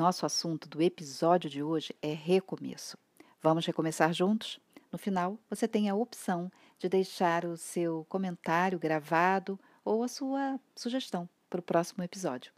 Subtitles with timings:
[0.00, 2.96] nosso assunto do episódio de hoje é recomeço.
[3.42, 4.58] Vamos recomeçar juntos?
[4.90, 10.58] No final, você tem a opção de deixar o seu comentário gravado ou a sua
[10.74, 12.50] sugestão para o próximo episódio.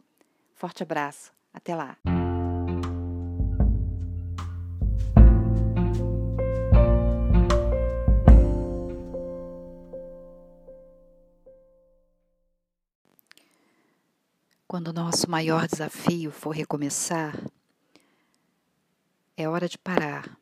[0.55, 1.97] Forte abraço, até lá!
[14.73, 17.39] Quando o nosso maior desafio for recomeçar,
[19.37, 20.35] é hora de parar,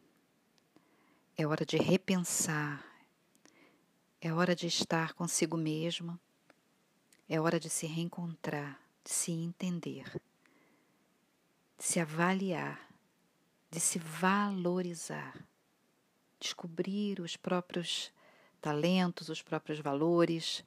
[1.37, 2.81] é hora de repensar,
[4.21, 6.17] é hora de estar consigo mesma,
[7.27, 10.09] é hora de se reencontrar, de se entender,
[11.77, 12.89] de se avaliar,
[13.69, 15.45] de se valorizar,
[16.39, 18.13] descobrir os próprios
[18.61, 20.63] talentos, os próprios valores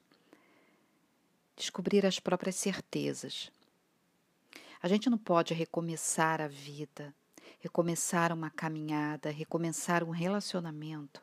[1.56, 3.50] descobrir as próprias certezas.
[4.82, 7.14] A gente não pode recomeçar a vida,
[7.60, 11.22] recomeçar uma caminhada, recomeçar um relacionamento,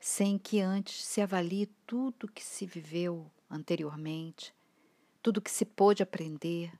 [0.00, 4.54] sem que antes se avalie tudo que se viveu anteriormente,
[5.22, 6.72] tudo que se pôde aprender,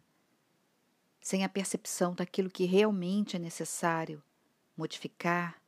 [1.20, 4.22] sem a percepção daquilo que realmente é necessário
[4.77, 5.61] modificar,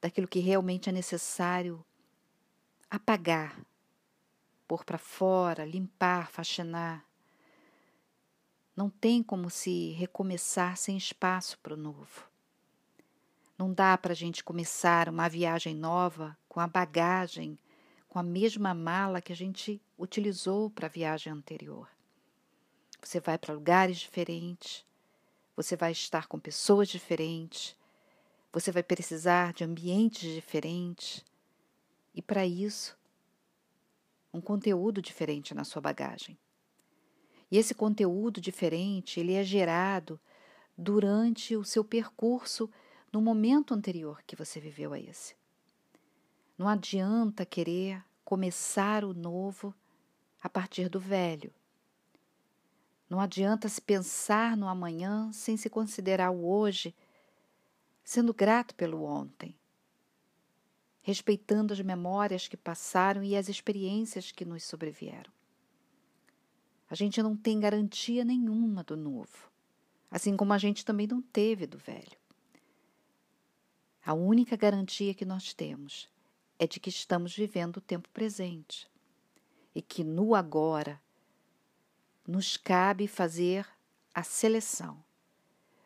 [0.00, 1.84] daquilo que realmente é necessário
[2.90, 3.64] apagar
[4.70, 7.04] pôr para fora, limpar, faxinar.
[8.76, 12.30] Não tem como se recomeçar sem espaço para o novo.
[13.58, 17.58] Não dá para a gente começar uma viagem nova com a bagagem,
[18.08, 21.88] com a mesma mala que a gente utilizou para a viagem anterior.
[23.02, 24.86] Você vai para lugares diferentes,
[25.56, 27.76] você vai estar com pessoas diferentes,
[28.52, 31.24] você vai precisar de ambientes diferentes.
[32.14, 32.99] E para isso,
[34.32, 36.38] um conteúdo diferente na sua bagagem.
[37.50, 40.20] E esse conteúdo diferente, ele é gerado
[40.76, 42.70] durante o seu percurso
[43.12, 45.34] no momento anterior que você viveu a esse.
[46.56, 49.74] Não adianta querer começar o novo
[50.40, 51.52] a partir do velho.
[53.08, 56.94] Não adianta se pensar no amanhã sem se considerar o hoje,
[58.04, 59.58] sendo grato pelo ontem
[61.02, 65.32] respeitando as memórias que passaram e as experiências que nos sobrevieram.
[66.88, 69.50] A gente não tem garantia nenhuma do novo,
[70.10, 72.18] assim como a gente também não teve do velho.
[74.04, 76.08] A única garantia que nós temos
[76.58, 78.90] é de que estamos vivendo o tempo presente
[79.74, 81.00] e que no agora
[82.26, 83.66] nos cabe fazer
[84.14, 85.02] a seleção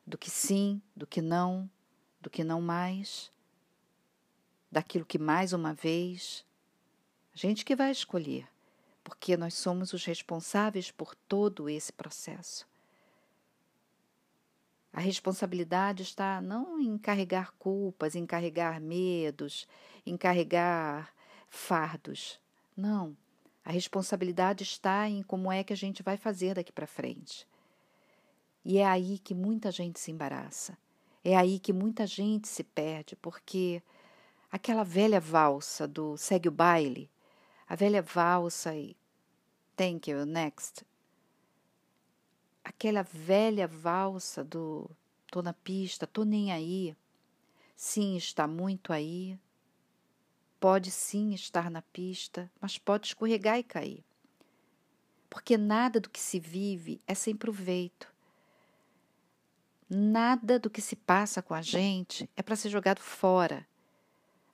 [0.06, 1.68] do que sim, do que não,
[2.20, 3.30] do que não mais,
[4.74, 6.44] daquilo que mais uma vez
[7.32, 8.48] a gente que vai escolher,
[9.04, 12.66] porque nós somos os responsáveis por todo esse processo.
[14.92, 19.68] A responsabilidade está não em carregar culpas, em carregar medos,
[20.04, 21.14] em carregar
[21.48, 22.40] fardos.
[22.76, 23.16] Não.
[23.64, 27.46] A responsabilidade está em como é que a gente vai fazer daqui para frente.
[28.64, 30.76] E é aí que muita gente se embaraça.
[31.24, 33.82] É aí que muita gente se perde, porque
[34.54, 37.10] aquela velha valsa do segue o baile,
[37.68, 38.96] a velha valsa e
[39.76, 40.86] thank you, next.
[42.62, 44.88] Aquela velha valsa do
[45.26, 46.96] tô na pista, tô nem aí.
[47.74, 49.36] Sim, está muito aí.
[50.60, 54.04] Pode sim estar na pista, mas pode escorregar e cair.
[55.28, 58.06] Porque nada do que se vive é sem proveito.
[59.90, 63.66] Nada do que se passa com a gente é para ser jogado fora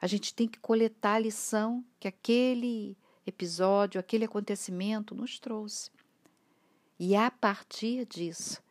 [0.01, 2.97] a gente tem que coletar a lição que aquele
[3.27, 5.91] episódio, aquele acontecimento nos trouxe.
[6.99, 8.63] E a partir disso,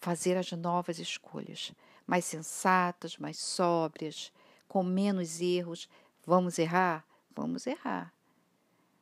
[0.00, 1.72] fazer as novas escolhas,
[2.06, 4.32] mais sensatas, mais sóbrias,
[4.68, 5.88] com menos erros.
[6.24, 7.04] Vamos errar?
[7.34, 8.12] Vamos errar.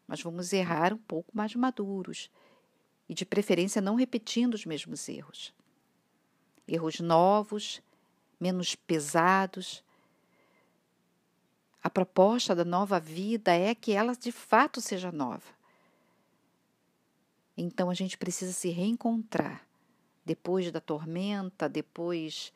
[0.07, 2.31] Mas vamos errar um pouco mais maduros
[3.09, 5.55] e, de preferência, não repetindo os mesmos erros.
[6.67, 7.83] Erros novos,
[8.41, 9.85] menos pesados,
[11.85, 15.45] a proposta da nova vida é que ela de fato seja nova.
[17.55, 19.63] Então a gente precisa se reencontrar
[20.25, 22.51] depois da tormenta, depois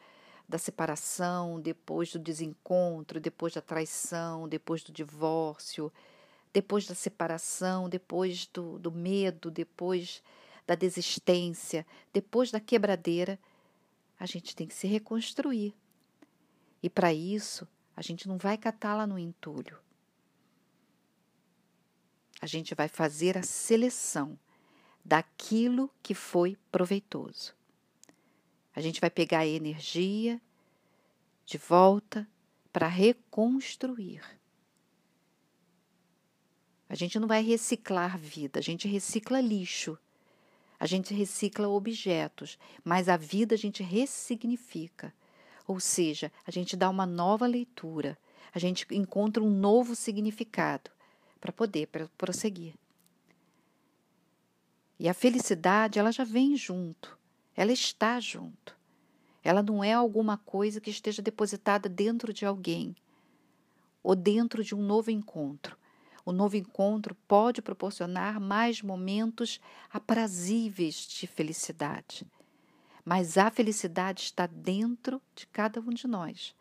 [0.48, 5.92] da separação, depois do desencontro, depois da traição, depois do divórcio,
[6.50, 10.22] depois da separação, depois do, do medo, depois
[10.66, 13.38] da desistência, depois da quebradeira,
[14.18, 15.74] a gente tem que se reconstruir.
[16.82, 19.76] E para isso, a gente não vai catá-la no entulho.
[22.40, 24.38] A gente vai fazer a seleção
[25.04, 27.56] daquilo que foi proveitoso.
[28.72, 30.40] A gente vai pegar a energia
[31.44, 32.24] de volta
[32.72, 34.22] para reconstruir.
[36.88, 39.98] A gente não vai reciclar vida, a gente recicla lixo.
[40.78, 45.12] A gente recicla objetos, mas a vida a gente ressignifica.
[45.68, 48.18] Ou seja, a gente dá uma nova leitura,
[48.54, 50.90] a gente encontra um novo significado
[51.38, 51.86] para poder
[52.16, 52.74] prosseguir.
[54.98, 57.18] E a felicidade, ela já vem junto,
[57.54, 58.74] ela está junto.
[59.44, 62.96] Ela não é alguma coisa que esteja depositada dentro de alguém
[64.02, 65.76] ou dentro de um novo encontro.
[66.24, 69.60] O novo encontro pode proporcionar mais momentos
[69.92, 72.26] aprazíveis de felicidade.
[73.08, 76.54] Mas a felicidade está dentro de cada um de nós,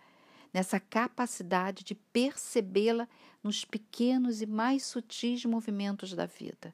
[0.54, 3.06] nessa capacidade de percebê-la
[3.44, 6.74] nos pequenos e mais sutis movimentos da vida.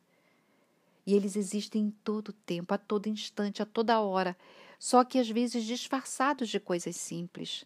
[1.08, 4.38] E eles existem em todo tempo, a todo instante, a toda hora,
[4.78, 7.66] só que às vezes disfarçados de coisas simples.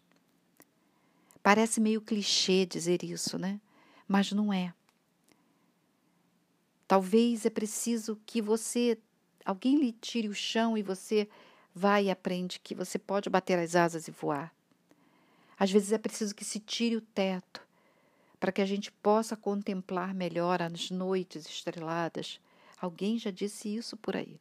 [1.42, 3.60] Parece meio clichê dizer isso, né?
[4.08, 4.72] Mas não é.
[6.86, 8.98] Talvez é preciso que você,
[9.44, 11.28] alguém lhe tire o chão e você
[11.74, 14.52] vai e aprende que você pode bater as asas e voar.
[15.58, 17.66] Às vezes é preciso que se tire o teto
[18.38, 22.40] para que a gente possa contemplar melhor as noites estreladas.
[22.80, 24.40] Alguém já disse isso por aí.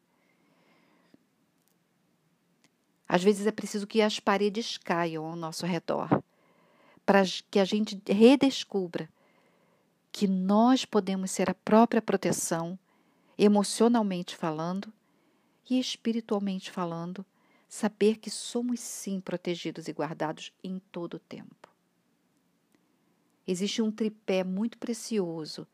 [3.10, 6.22] Às vezes é preciso que as paredes caiam ao nosso redor,
[7.06, 9.10] para que a gente redescubra
[10.12, 12.78] que nós podemos ser a própria proteção,
[13.38, 14.92] emocionalmente falando
[15.70, 17.26] e espiritualmente falando,
[17.68, 21.70] saber que somos sim protegidos e guardados em todo o tempo.
[23.46, 25.68] Existe um tripé muito precioso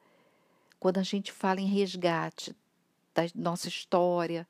[0.80, 2.56] quando a gente fala em resgate
[3.14, 4.48] da nossa história,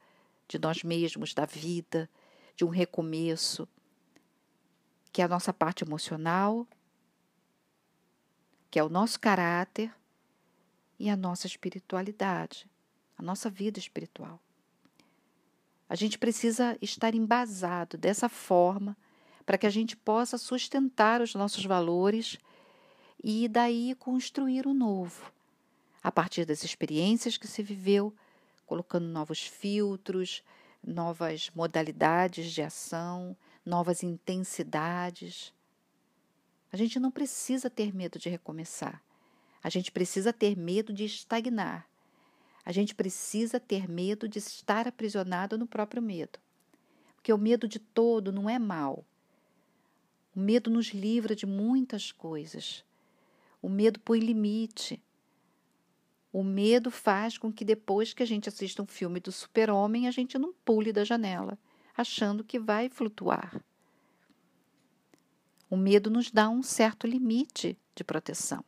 [0.47, 2.09] de nós mesmos, da vida,
[2.55, 3.67] de um recomeço,
[5.11, 6.67] que é a nossa parte emocional,
[8.69, 9.93] que é o nosso caráter
[10.97, 12.67] e a nossa espiritualidade,
[13.17, 14.39] a nossa vida espiritual.
[15.93, 18.97] A gente precisa estar embasado dessa forma
[19.45, 22.39] para que a gente possa sustentar os nossos valores
[23.23, 25.31] e daí construir o novo,
[26.01, 28.11] a partir das experiências que se viveu,
[28.65, 30.43] colocando novos filtros,
[30.83, 35.53] novas modalidades de ação, novas intensidades.
[36.71, 38.99] A gente não precisa ter medo de recomeçar.
[39.63, 41.87] A gente precisa ter medo de estagnar.
[42.65, 46.39] A gente precisa ter medo de estar aprisionado no próprio medo.
[47.15, 49.05] Porque o medo de todo não é mal.
[50.35, 52.83] O medo nos livra de muitas coisas.
[53.61, 55.01] O medo põe limite.
[56.31, 60.11] O medo faz com que depois que a gente assista um filme do super-homem, a
[60.11, 61.59] gente não pule da janela,
[61.95, 63.63] achando que vai flutuar.
[65.69, 68.65] O medo nos dá um certo limite de proteção.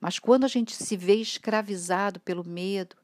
[0.00, 2.96] Mas quando a gente se vê escravizado pelo medo,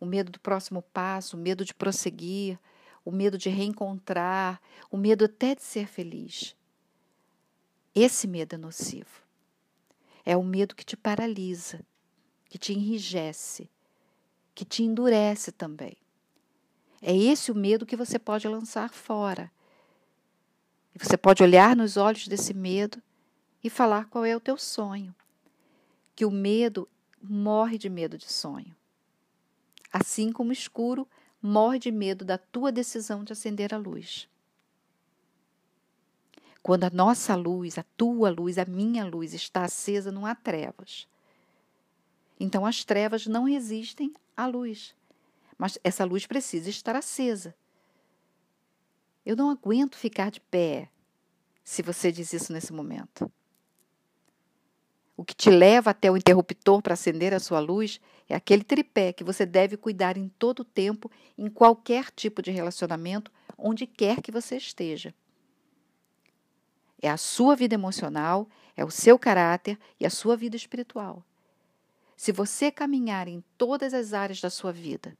[0.00, 2.58] o medo do próximo passo, o medo de prosseguir,
[3.04, 4.60] o medo de reencontrar,
[4.90, 6.56] o medo até de ser feliz,
[7.94, 9.22] esse medo é nocivo.
[10.24, 11.80] É o medo que te paralisa,
[12.48, 13.68] que te enrijece,
[14.54, 15.96] que te endurece também.
[17.00, 19.50] É esse o medo que você pode lançar fora
[20.94, 23.02] você pode olhar nos olhos desse medo
[23.62, 25.14] e falar qual é o teu sonho.
[26.14, 26.88] Que o medo
[27.22, 28.74] morre de medo de sonho.
[29.92, 31.08] Assim como o escuro
[31.40, 34.28] morre de medo da tua decisão de acender a luz.
[36.62, 41.08] Quando a nossa luz, a tua luz, a minha luz está acesa, não há trevas.
[42.38, 44.94] Então as trevas não resistem à luz.
[45.58, 47.54] Mas essa luz precisa estar acesa.
[49.26, 50.88] Eu não aguento ficar de pé,
[51.64, 53.30] se você diz isso nesse momento.
[55.16, 59.12] O que te leva até o interruptor para acender a sua luz é aquele tripé
[59.12, 64.22] que você deve cuidar em todo o tempo, em qualquer tipo de relacionamento, onde quer
[64.22, 65.14] que você esteja.
[67.00, 71.24] É a sua vida emocional, é o seu caráter e a sua vida espiritual.
[72.16, 75.16] Se você caminhar em todas as áreas da sua vida,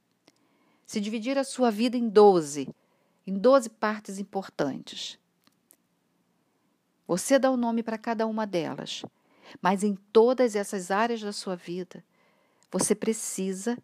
[0.85, 2.73] se dividir a sua vida em 12,
[3.27, 5.19] em 12 partes importantes.
[7.07, 9.03] Você dá o um nome para cada uma delas,
[9.61, 12.03] mas em todas essas áreas da sua vida,
[12.71, 13.77] você precisa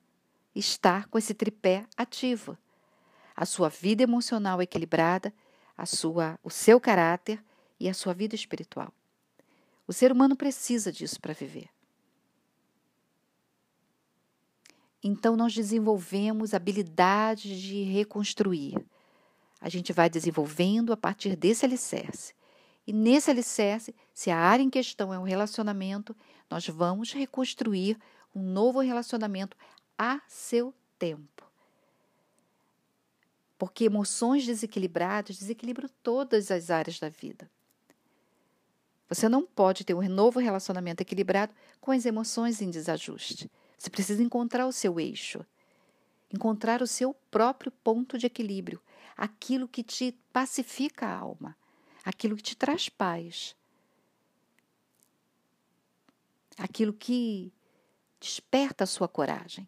[0.56, 2.58] estar com esse tripé ativo.
[3.36, 5.34] A sua vida emocional equilibrada,
[5.78, 7.44] a sua, o seu caráter
[7.80, 8.94] e a sua vida espiritual.
[9.88, 11.70] O ser humano precisa disso para viver.
[15.02, 18.76] Então, nós desenvolvemos habilidades de reconstruir
[19.62, 22.34] a gente vai desenvolvendo a partir desse alicerce.
[22.90, 26.16] E nesse alicerce, se a área em questão é um relacionamento,
[26.50, 27.96] nós vamos reconstruir
[28.34, 29.56] um novo relacionamento
[29.96, 31.48] a seu tempo.
[33.60, 37.48] Porque emoções desequilibradas desequilibram todas as áreas da vida.
[39.08, 43.52] Você não pode ter um novo relacionamento equilibrado com as emoções em desajuste.
[43.78, 45.46] Você precisa encontrar o seu eixo,
[46.34, 48.82] encontrar o seu próprio ponto de equilíbrio,
[49.16, 51.56] aquilo que te pacifica a alma,
[52.10, 53.56] aquilo que te traz paz,
[56.58, 57.54] aquilo que
[58.20, 59.68] desperta a sua coragem,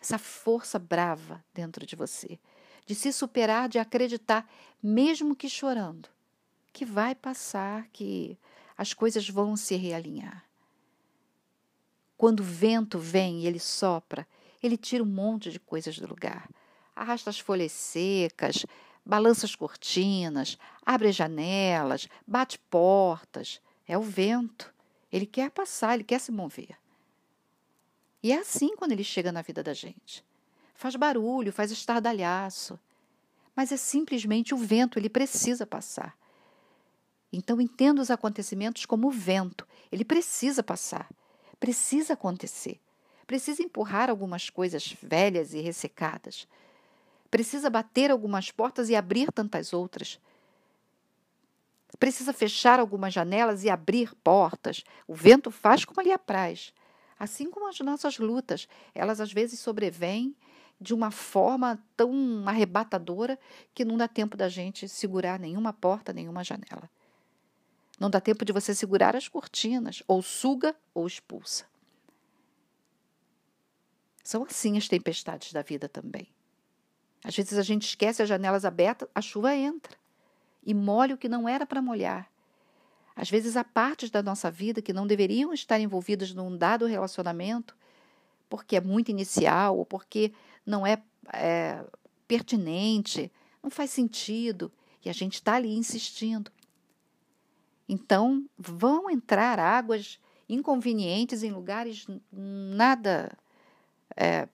[0.00, 2.38] essa força brava dentro de você,
[2.86, 4.48] de se superar, de acreditar,
[4.80, 6.08] mesmo que chorando,
[6.72, 8.38] que vai passar, que
[8.76, 10.44] as coisas vão se realinhar.
[12.16, 14.24] Quando o vento vem e ele sopra,
[14.62, 16.48] ele tira um monte de coisas do lugar.
[16.94, 18.64] Arrasta as folhas secas,
[19.08, 23.58] balança as cortinas, abre as janelas, bate portas.
[23.86, 24.72] É o vento.
[25.10, 26.76] Ele quer passar, ele quer se mover.
[28.22, 30.22] E é assim quando ele chega na vida da gente.
[30.74, 32.78] Faz barulho, faz estardalhaço.
[33.56, 36.14] Mas é simplesmente o vento, ele precisa passar.
[37.32, 39.66] Então entenda os acontecimentos como o vento.
[39.90, 41.08] Ele precisa passar,
[41.58, 42.78] precisa acontecer.
[43.26, 46.46] Precisa empurrar algumas coisas velhas e ressecadas.
[47.30, 50.18] Precisa bater algumas portas e abrir tantas outras.
[51.98, 54.84] Precisa fechar algumas janelas e abrir portas.
[55.06, 56.72] O vento faz como lhe apraz.
[57.18, 60.34] Assim como as nossas lutas, elas às vezes sobrevêm
[60.80, 63.38] de uma forma tão arrebatadora
[63.74, 66.88] que não dá tempo da gente segurar nenhuma porta, nenhuma janela.
[67.98, 71.66] Não dá tempo de você segurar as cortinas, ou suga ou expulsa.
[74.22, 76.28] São assim as tempestades da vida também.
[77.24, 79.96] Às vezes a gente esquece as janelas abertas, a chuva entra
[80.64, 82.30] e molha o que não era para molhar.
[83.14, 87.76] Às vezes há partes da nossa vida que não deveriam estar envolvidas num dado relacionamento
[88.48, 90.32] porque é muito inicial ou porque
[90.64, 91.84] não é, é
[92.26, 93.30] pertinente,
[93.62, 94.72] não faz sentido
[95.04, 96.50] e a gente está ali insistindo.
[97.88, 103.36] Então, vão entrar águas inconvenientes em lugares nada
[104.16, 104.48] é,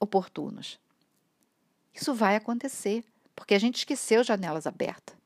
[0.00, 0.80] oportunos.
[1.94, 5.16] Isso vai acontecer, porque a gente esqueceu janelas abertas.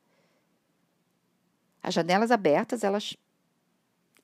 [1.81, 3.15] As janelas abertas, elas,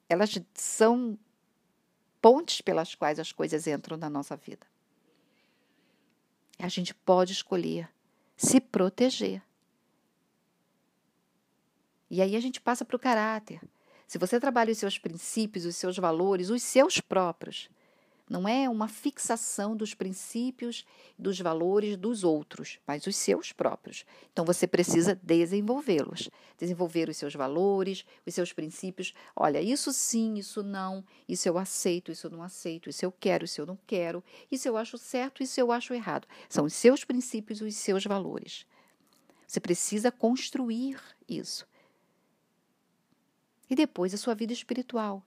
[0.09, 1.17] elas são
[2.21, 4.65] pontes pelas quais as coisas entram na nossa vida.
[6.59, 7.89] A gente pode escolher
[8.35, 9.41] se proteger.
[12.09, 13.61] E aí a gente passa para o caráter.
[14.07, 17.69] Se você trabalha os seus princípios, os seus valores, os seus próprios,
[18.29, 20.85] não é uma fixação dos princípios,
[21.19, 24.05] dos valores dos outros, mas os seus próprios.
[24.31, 29.13] Então você precisa desenvolvê-los, desenvolver os seus valores, os seus princípios.
[29.35, 33.45] Olha, isso sim, isso não, isso eu aceito, isso eu não aceito, isso eu quero,
[33.45, 36.27] isso eu não quero, isso eu acho certo, isso eu acho errado.
[36.47, 38.65] São os seus princípios, os seus valores.
[39.45, 41.67] Você precisa construir isso.
[43.69, 45.23] E depois a sua vida espiritual.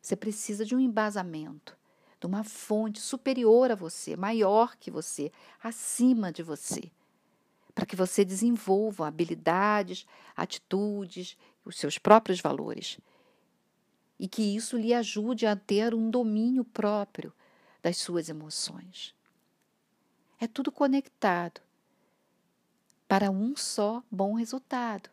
[0.00, 1.76] Você precisa de um embasamento,
[2.22, 6.88] de uma fonte superior a você, maior que você, acima de você,
[7.74, 13.00] para que você desenvolva habilidades, atitudes, os seus próprios valores.
[14.20, 17.32] E que isso lhe ajude a ter um domínio próprio
[17.82, 19.12] das suas emoções.
[20.38, 21.60] É tudo conectado
[23.08, 25.10] para um só bom resultado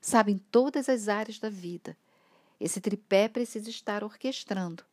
[0.00, 1.96] sabe, em todas as áreas da vida.
[2.60, 4.84] Esse tripé precisa estar orquestrando.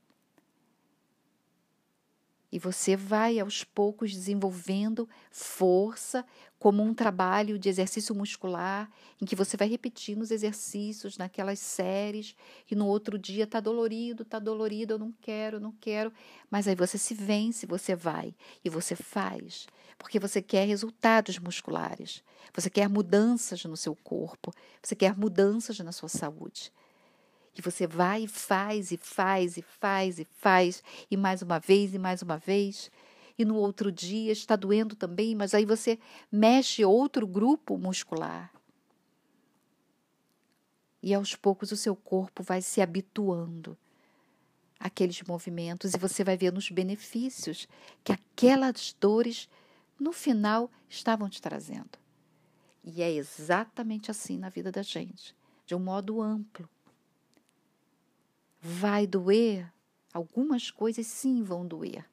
[2.51, 6.25] E você vai aos poucos desenvolvendo força,
[6.57, 8.91] como um trabalho de exercício muscular,
[9.21, 12.35] em que você vai repetindo os exercícios naquelas séries,
[12.69, 16.11] e no outro dia está dolorido, está dolorido, eu não quero, não quero.
[16.49, 22.23] Mas aí você se vence, você vai e você faz, porque você quer resultados musculares,
[22.53, 24.51] você quer mudanças no seu corpo,
[24.81, 26.73] você quer mudanças na sua saúde.
[27.59, 31.93] E você vai e faz, e faz, e faz, e faz, e mais uma vez,
[31.93, 32.89] e mais uma vez.
[33.37, 35.99] E no outro dia está doendo também, mas aí você
[36.31, 38.49] mexe outro grupo muscular.
[41.03, 43.77] E aos poucos o seu corpo vai se habituando
[44.79, 47.67] àqueles movimentos e você vai vendo os benefícios
[48.05, 49.49] que aquelas dores
[49.99, 51.99] no final estavam te trazendo.
[52.85, 55.35] E é exatamente assim na vida da gente,
[55.65, 56.69] de um modo amplo.
[58.61, 59.71] Vai doer?
[60.13, 62.05] Algumas coisas sim vão doer.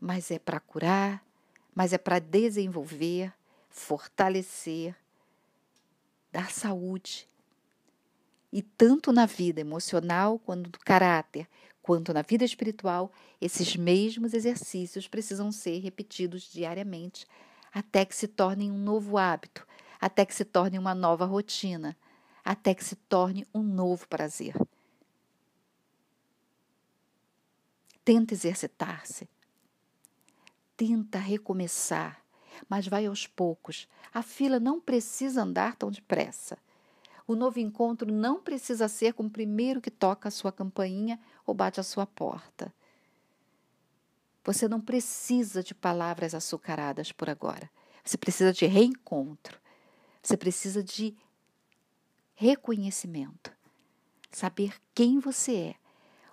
[0.00, 1.24] Mas é para curar,
[1.74, 3.32] mas é para desenvolver,
[3.68, 4.96] fortalecer,
[6.32, 7.28] dar saúde.
[8.52, 11.48] E tanto na vida emocional quanto do caráter,
[11.82, 17.26] quanto na vida espiritual, esses mesmos exercícios precisam ser repetidos diariamente,
[17.72, 19.66] até que se tornem um novo hábito,
[20.00, 21.96] até que se torne uma nova rotina,
[22.44, 24.54] até que se torne um novo prazer.
[28.04, 29.28] Tenta exercitar-se.
[30.76, 32.22] Tenta recomeçar,
[32.68, 33.88] mas vai aos poucos.
[34.12, 36.58] A fila não precisa andar tão depressa.
[37.26, 41.54] O novo encontro não precisa ser com o primeiro que toca a sua campainha ou
[41.54, 42.74] bate a sua porta.
[44.44, 47.70] Você não precisa de palavras açucaradas por agora.
[48.04, 49.58] Você precisa de reencontro.
[50.22, 51.16] Você precisa de
[52.34, 53.52] reconhecimento.
[54.30, 55.74] Saber quem você é,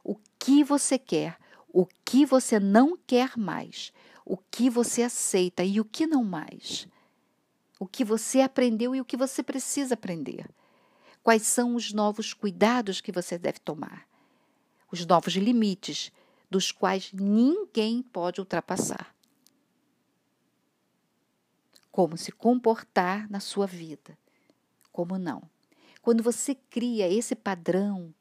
[0.03, 1.37] o que você quer,
[1.69, 3.93] o que você não quer mais,
[4.25, 6.87] o que você aceita e o que não mais.
[7.79, 10.49] O que você aprendeu e o que você precisa aprender.
[11.23, 14.07] Quais são os novos cuidados que você deve tomar?
[14.91, 16.11] Os novos limites,
[16.49, 19.15] dos quais ninguém pode ultrapassar.
[21.91, 24.17] Como se comportar na sua vida,
[24.91, 25.50] como não.
[26.01, 28.13] Quando você cria esse padrão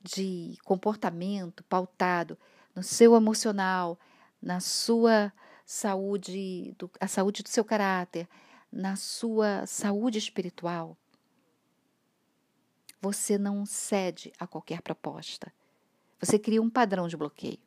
[0.00, 2.38] de comportamento pautado
[2.74, 3.98] no seu emocional,
[4.40, 5.32] na sua
[5.66, 8.26] saúde, do, a saúde do seu caráter,
[8.72, 10.96] na sua saúde espiritual,
[13.00, 15.52] você não cede a qualquer proposta.
[16.20, 17.58] Você cria um padrão de bloqueio.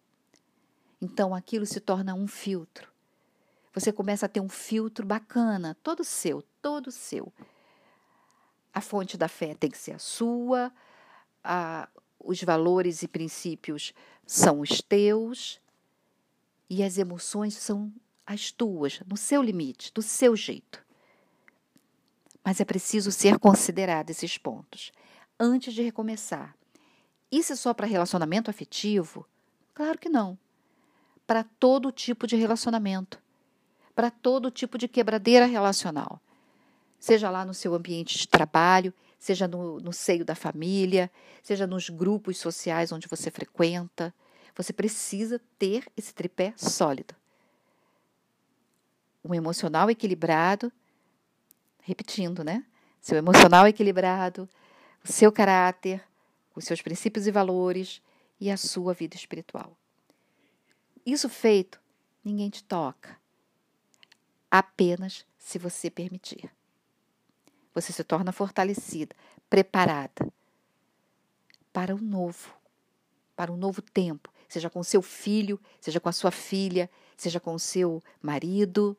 [1.01, 2.92] Então aquilo se torna um filtro.
[3.74, 7.34] Você começa a ter um filtro bacana, todo seu, todo seu.
[8.74, 10.74] A fonte da fé tem que ser a sua,
[11.44, 11.88] a,
[12.20, 13.94] os valores e princípios
[14.25, 15.62] são os teus
[16.70, 17.93] e as emoções são
[18.26, 20.84] as tuas, no seu limite, do seu jeito.
[22.43, 24.91] Mas é preciso ser considerado esses pontos
[25.39, 26.56] antes de recomeçar.
[27.32, 29.28] Isso é só para relacionamento afetivo?
[29.74, 30.38] Claro que não.
[31.28, 33.19] Para todo tipo de relacionamento,
[33.93, 36.21] para todo tipo de quebradeira relacional
[37.04, 41.12] seja lá no seu ambiente de trabalho, seja no, no seio da família,
[41.42, 44.13] seja nos grupos sociais onde você frequenta.
[44.56, 47.13] Você precisa ter esse tripé sólido.
[49.22, 50.72] Um emocional equilibrado,
[51.82, 52.66] repetindo, né?
[53.02, 54.48] Seu emocional equilibrado,
[55.04, 56.02] o seu caráter,
[56.56, 58.02] os seus princípios e valores
[58.39, 59.76] e a sua vida espiritual.
[61.06, 61.82] Isso feito,
[62.24, 63.18] ninguém te toca.
[64.50, 66.50] Apenas se você permitir
[67.74, 69.16] você se torna fortalecida,
[69.50, 70.32] preparada
[71.72, 72.54] para o novo,
[73.36, 77.56] para um novo tempo, seja com seu filho, seja com a sua filha, seja com
[77.56, 78.96] o seu marido.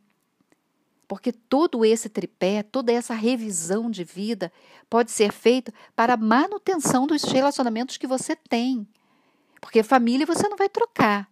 [1.06, 4.52] Porque todo esse tripé, toda essa revisão de vida
[4.90, 8.86] pode ser feito para manutenção dos relacionamentos que você tem.
[9.60, 11.30] Porque família você não vai trocar.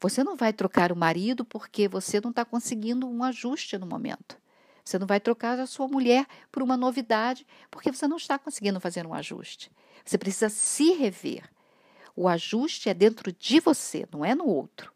[0.00, 4.38] Você não vai trocar o marido porque você não está conseguindo um ajuste no momento.
[4.88, 8.80] Você não vai trocar a sua mulher por uma novidade porque você não está conseguindo
[8.80, 9.70] fazer um ajuste.
[10.02, 11.44] Você precisa se rever.
[12.16, 14.90] O ajuste é dentro de você, não é no outro.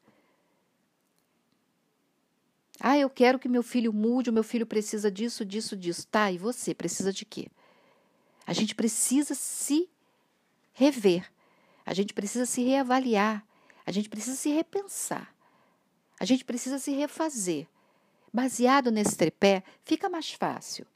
[2.81, 6.07] Ah, eu quero que meu filho mude, o meu filho precisa disso, disso, disso.
[6.07, 7.49] Tá, e você precisa de quê?
[8.47, 9.91] A gente precisa se
[10.73, 11.31] rever.
[11.85, 13.47] A gente precisa se reavaliar.
[13.85, 15.35] A gente precisa se repensar.
[16.19, 17.69] A gente precisa se refazer.
[18.33, 20.87] Baseado nesse tripé, fica mais fácil.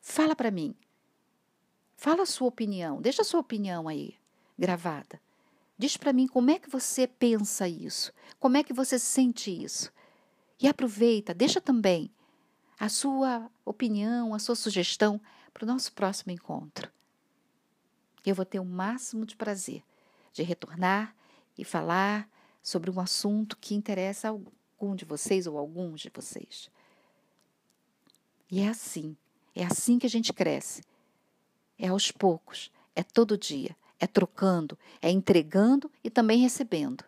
[0.00, 0.74] Fala para mim.
[1.96, 3.00] Fala a sua opinião.
[3.00, 4.16] Deixa a sua opinião aí
[4.58, 5.20] gravada.
[5.78, 9.92] Diz para mim como é que você pensa isso, como é que você sente isso.
[10.60, 12.10] E aproveita, deixa também
[12.78, 15.20] a sua opinião, a sua sugestão
[15.52, 16.90] para o nosso próximo encontro.
[18.24, 19.82] Eu vou ter o máximo de prazer
[20.32, 21.14] de retornar
[21.58, 22.28] e falar
[22.62, 24.32] sobre um assunto que interessa
[24.82, 26.68] algum de vocês ou alguns de vocês.
[28.50, 29.16] E é assim,
[29.54, 30.82] é assim que a gente cresce.
[31.78, 37.04] É aos poucos, é todo dia, é trocando, é entregando e também recebendo.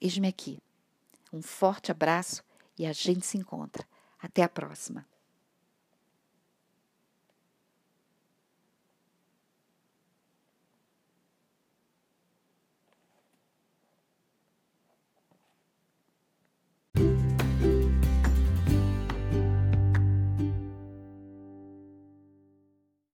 [0.00, 0.60] Eis-me aqui.
[1.32, 2.42] Um forte abraço
[2.78, 3.86] e a gente se encontra.
[4.20, 5.04] Até a próxima.